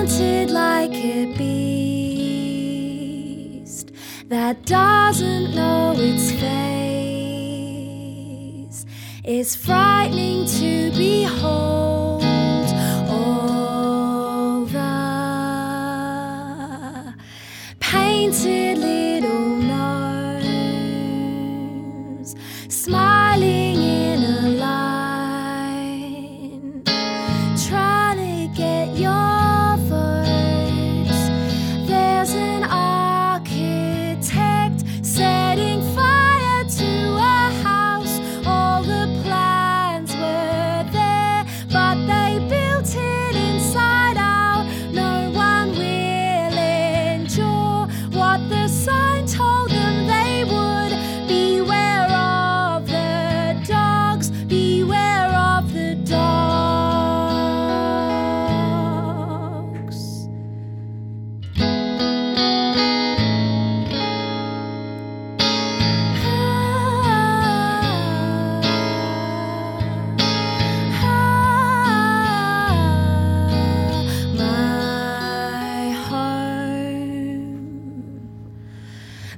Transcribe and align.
Haunted 0.00 0.48
like 0.50 0.94
a 0.94 1.26
beast 1.36 2.20
that 4.28 4.64
doesn't 4.64 5.54
know 5.54 5.92
its 5.94 6.30
face. 6.32 6.46
It's 9.24 9.54
frightening 9.54 10.46
to 10.46 10.90
behold 10.92 11.99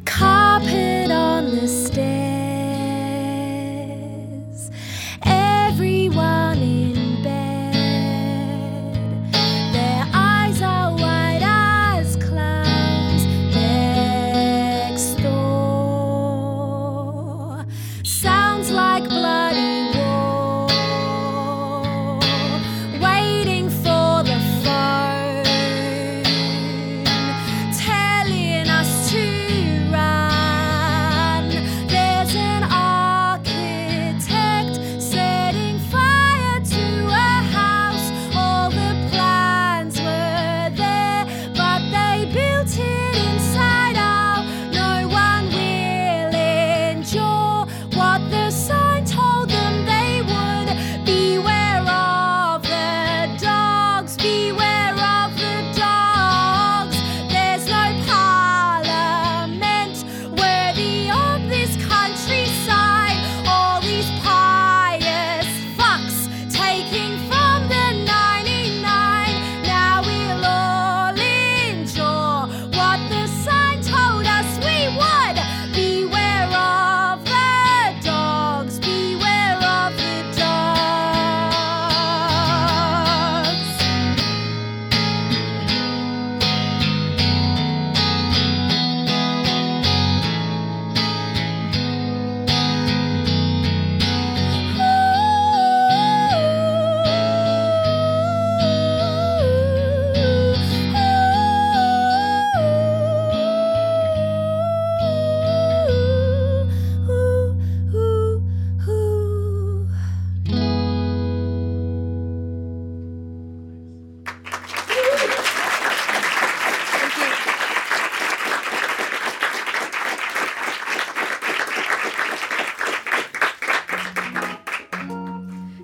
carpet 0.05 1.11
on 1.11 1.50
the 1.56 1.81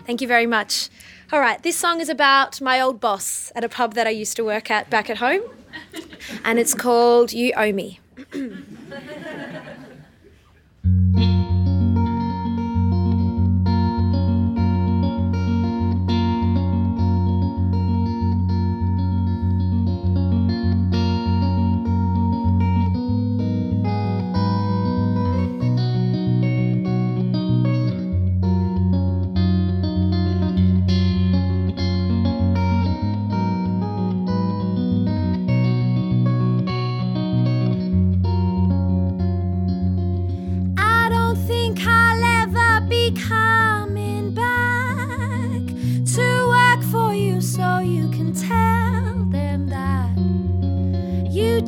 Thank 0.09 0.23
you 0.23 0.27
very 0.27 0.47
much. 0.47 0.89
All 1.31 1.39
right, 1.39 1.63
this 1.63 1.77
song 1.77 2.01
is 2.01 2.09
about 2.09 2.63
my 2.63 2.81
old 2.81 2.99
boss 2.99 3.53
at 3.55 3.63
a 3.63 3.69
pub 3.69 3.93
that 3.93 4.07
I 4.07 4.11
used 4.11 4.37
to 4.37 4.43
work 4.43 4.71
at 4.71 4.89
back 4.89 5.11
at 5.11 5.19
home, 5.19 5.43
and 6.47 6.59
it's 6.59 6.73
called 6.73 7.35
You 7.35 7.53
Owe 7.55 7.75
Me. 7.75 8.01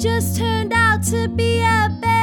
Just 0.00 0.38
turned 0.38 0.73
out 0.73 1.02
to 1.02 1.29
be 1.29 1.61
a 1.61 1.91
bellyache. 2.00 2.19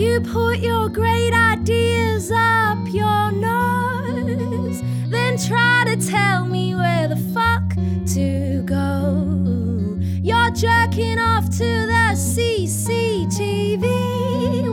You 0.00 0.20
put 0.22 0.60
your 0.60 0.88
great 0.88 1.34
ideas 1.34 2.32
up 2.32 2.78
your 2.88 3.30
nose. 3.32 4.80
Then 5.10 5.36
try 5.36 5.84
to 5.88 5.96
tell 6.08 6.46
me 6.46 6.74
where 6.74 7.06
the 7.06 7.16
fuck 7.34 7.74
to 8.14 8.62
go. 8.62 9.98
You're 10.22 10.52
jerking 10.52 11.18
off 11.18 11.50
to 11.50 11.58
the 11.58 12.14
CCTV 12.16 13.84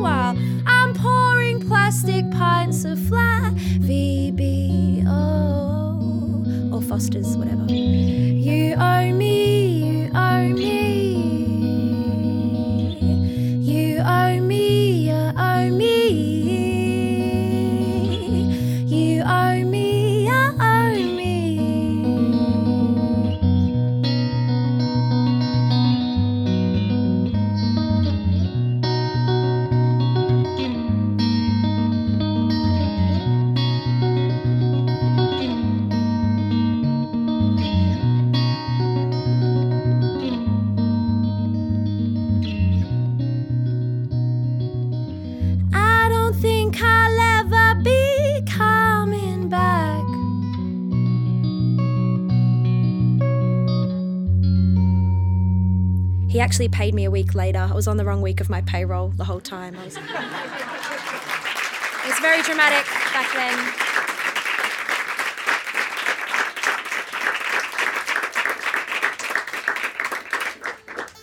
while 0.01 0.37
I'm 0.65 0.93
pouring 0.93 1.59
plastic 1.59 2.31
pints 2.31 2.85
of 2.85 2.97
flat 2.97 3.53
VBO 3.53 5.11
or 6.73 6.81
Foster's, 6.81 7.35
whatever. 7.35 7.65
He 56.37 56.41
actually 56.41 56.69
paid 56.69 56.93
me 56.93 57.03
a 57.03 57.09
week 57.09 57.33
later. 57.33 57.67
I 57.67 57.73
was 57.73 57.87
on 57.87 57.97
the 57.97 58.05
wrong 58.05 58.21
week 58.21 58.39
of 58.39 58.47
my 58.47 58.61
payroll 58.61 59.09
the 59.09 59.23
whole 59.23 59.39
time. 59.39 59.75
I 59.75 59.85
was... 59.85 59.97
it 59.97 60.03
was 62.05 62.19
very 62.19 62.43
dramatic 62.43 62.85
back 63.11 63.33
then. 63.33 63.86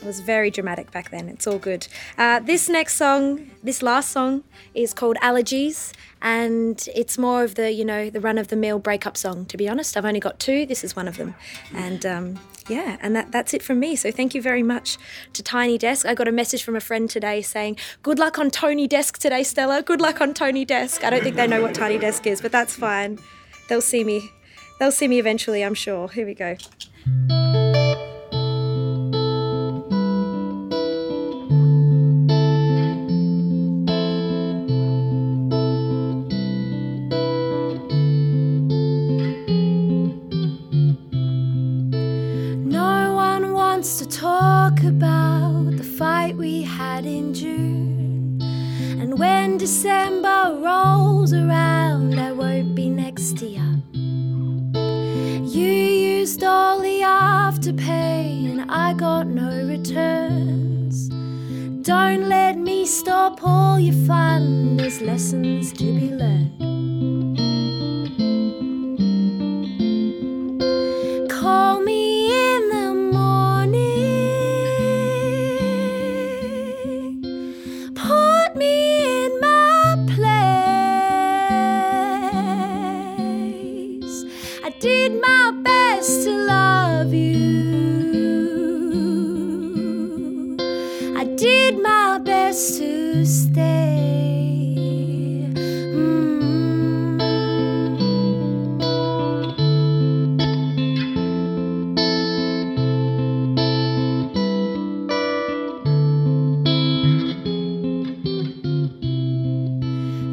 Was 0.05 0.21
very 0.21 0.51
dramatic 0.51 0.91
back 0.91 1.11
then. 1.11 1.29
It's 1.29 1.47
all 1.47 1.59
good. 1.59 1.87
Uh, 2.19 2.41
this 2.41 2.69
next 2.69 2.97
song, 2.97 3.51
this 3.63 3.83
last 3.83 4.11
song, 4.11 4.45
is 4.75 4.93
called 4.93 5.17
Allergies, 5.23 5.93
and 6.23 6.87
it's 6.95 7.19
more 7.19 7.45
of 7.45 7.55
the, 7.55 7.73
you 7.73 7.85
know, 7.85 8.11
the 8.11 8.21
run 8.21 8.39
of 8.39 8.49
the 8.49 8.57
mill 8.57 8.79
breakup 8.79 9.17
song. 9.17 9.47
To 9.47 9.57
be 9.57 9.69
honest, 9.69 9.97
I've 9.97 10.05
only 10.05 10.21
got 10.21 10.39
two. 10.39 10.67
This 10.67 10.85
is 10.85 10.95
one 10.95 11.09
of 11.09 11.17
them, 11.17 11.35
and 11.75 12.05
um, 12.07 12.41
yeah, 12.69 12.97
and 13.01 13.15
that, 13.17 13.33
that's 13.33 13.55
it 13.55 13.63
from 13.63 13.81
me. 13.81 13.97
So 13.97 14.11
thank 14.11 14.35
you 14.35 14.43
very 14.43 14.63
much 14.63 14.97
to 15.33 15.43
Tiny 15.43 15.79
Desk. 15.79 16.07
I 16.07 16.15
got 16.15 16.29
a 16.29 16.33
message 16.33 16.63
from 16.63 16.77
a 16.77 16.81
friend 16.81 17.09
today 17.09 17.43
saying, 17.43 17.77
"Good 18.03 18.19
luck 18.19 18.39
on 18.39 18.51
Tony 18.51 18.87
Desk 18.87 19.19
today, 19.19 19.43
Stella. 19.43 19.83
Good 19.83 20.01
luck 20.01 20.21
on 20.21 20.35
Tony 20.35 20.65
Desk." 20.65 21.05
I 21.05 21.11
don't 21.11 21.23
think 21.23 21.37
they 21.37 21.47
know 21.47 21.63
what 21.63 21.75
Tiny 21.75 21.99
Desk 21.99 22.27
is, 22.27 22.41
but 22.41 22.53
that's 22.53 22.75
fine. 22.75 23.19
They'll 23.69 23.81
see 23.81 24.05
me. 24.05 24.31
They'll 24.79 24.93
see 24.93 25.09
me 25.09 25.19
eventually, 25.19 25.63
I'm 25.63 25.75
sure. 25.75 26.09
Here 26.09 26.27
we 26.27 26.35
go. 26.35 26.57
Rolls 50.53 51.33
around, 51.33 52.19
I 52.19 52.33
won't 52.33 52.75
be 52.75 52.89
next 52.89 53.39
to 53.39 53.47
you. 53.47 53.83
You 54.75 55.69
used 56.21 56.45
all 56.45 56.81
the 56.81 57.01
afterpay, 57.01 58.51
and 58.51 58.71
I 58.71 58.93
got 58.93 59.27
no 59.27 59.67
returns. 59.67 61.09
Don't 61.83 62.29
let 62.29 62.59
me 62.59 62.85
stop 62.87 63.41
all 63.43 63.81
your 63.81 63.95
fun, 64.07 64.77
there's 64.77 65.01
lessons 65.01 65.73
to 65.73 65.85
be 65.85 66.11
learned. 66.11 66.54
Did 91.37 91.83
my 91.83 92.19
best 92.19 92.79
to 92.79 93.27
stay. 93.27 94.71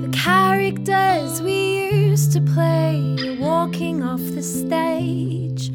The 0.01 0.09
characters 0.13 1.41
we 1.41 1.89
used 1.91 2.31
to 2.33 2.41
play 2.41 3.37
walking 3.39 4.03
off 4.03 4.19
the 4.19 4.43
stage. 4.43 5.71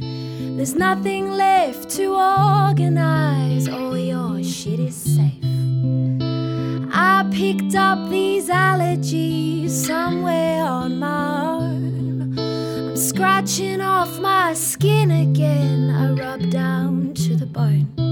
There's 0.56 0.74
nothing 0.74 1.30
left 1.30 1.90
to 1.96 2.14
organize, 2.14 3.68
up 7.96 8.10
these 8.10 8.48
allergies 8.48 9.70
somewhere 9.70 10.64
on 10.64 10.98
my 10.98 11.40
own. 11.40 12.38
I'm 12.38 12.96
scratching 12.96 13.80
off 13.80 14.18
my 14.18 14.54
skin 14.54 15.10
again, 15.10 15.90
I 15.90 16.12
rub 16.12 16.50
down 16.50 17.14
to 17.14 17.36
the 17.36 17.46
bone. 17.46 18.05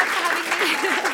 Much 0.00 0.08
for 0.08 0.22
having 0.22 1.04
me. 1.04 1.06